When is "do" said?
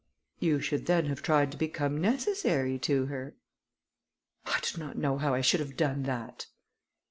4.63-4.79